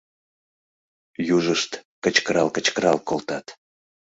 [1.37, 1.71] Южышт
[2.03, 3.45] кычкырал-кычкырал колтат: